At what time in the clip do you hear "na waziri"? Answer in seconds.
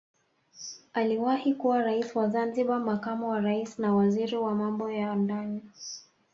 3.79-4.35